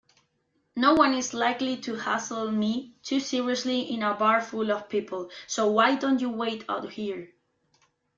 [0.75, 5.69] Noone is likely to hassle me too seriously in a bar full of people, so
[5.71, 7.31] why don't you wait out here?